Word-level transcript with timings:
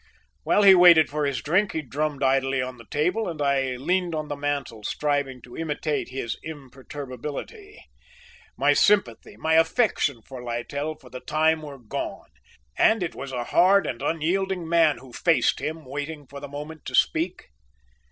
While 0.41 0.63
he 0.63 0.73
waited 0.73 1.11
for 1.11 1.27
his 1.27 1.43
drink 1.43 1.73
he 1.73 1.83
drummed 1.83 2.23
idly 2.23 2.59
on 2.59 2.77
the 2.77 2.87
table 2.89 3.29
and 3.29 3.39
I 3.39 3.75
leaned 3.75 4.15
on 4.15 4.29
the 4.29 4.35
mantel 4.35 4.83
striving 4.83 5.43
to 5.43 5.55
imitate 5.55 6.09
his 6.09 6.37
imperturbability. 6.41 7.83
My 8.57 8.73
sympathy, 8.73 9.37
my 9.37 9.53
affection 9.53 10.23
for 10.23 10.43
Littell 10.43 10.95
for 10.95 11.11
the 11.11 11.19
time 11.21 11.61
were 11.61 11.77
gone, 11.77 12.29
and 12.79 13.03
it 13.03 13.13
was 13.13 13.31
a 13.31 13.43
hard 13.43 13.85
and 13.85 14.01
unyielding 14.01 14.67
man 14.67 14.97
who 14.97 15.13
faced 15.13 15.59
him 15.61 15.85
waiting 15.85 16.25
for 16.25 16.39
the 16.39 16.47
moment 16.47 16.83
to 16.85 16.95
speak. 16.95 17.49